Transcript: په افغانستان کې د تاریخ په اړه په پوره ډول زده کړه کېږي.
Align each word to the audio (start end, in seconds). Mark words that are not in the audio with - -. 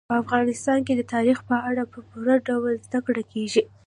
په 0.09 0.15
افغانستان 0.23 0.79
کې 0.85 0.93
د 0.95 1.01
تاریخ 1.13 1.37
په 1.49 1.55
اړه 1.69 1.83
په 1.91 1.99
پوره 2.09 2.35
ډول 2.47 2.73
زده 2.85 2.99
کړه 3.07 3.23
کېږي. 3.33 3.63